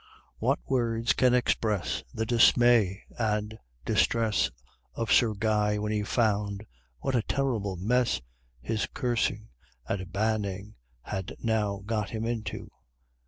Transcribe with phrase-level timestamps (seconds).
[0.39, 4.49] What words can express The dismay and distress
[4.95, 6.65] Of Sir Guy, when he found
[7.01, 8.19] what a terrible mess
[8.63, 9.49] His cursing
[9.87, 12.71] and banning had now got him into?